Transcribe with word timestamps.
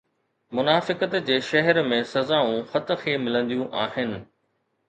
منافقت 0.53 1.11
جي 1.27 1.37
شهر 1.51 1.79
۾ 1.91 2.01
سزائون 2.13 2.65
خط 2.73 2.91
کي 3.05 3.17
ملنديون 3.27 3.73
آهن 3.87 4.19